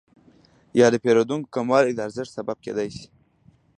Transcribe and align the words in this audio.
یا 0.79 0.87
د 0.91 0.95
پیرودونکو 1.03 1.51
کموالی 1.55 1.93
د 1.93 1.99
ارزانښت 2.07 2.33
سبب 2.37 2.57
کیدای 2.65 2.89
شي؟ 2.97 3.05